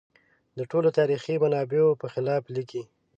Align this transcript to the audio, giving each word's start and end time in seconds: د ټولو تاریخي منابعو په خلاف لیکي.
د 0.57 0.59
ټولو 0.71 0.89
تاریخي 0.97 1.35
منابعو 1.43 1.99
په 2.01 2.07
خلاف 2.13 2.43
لیکي. 2.55 2.83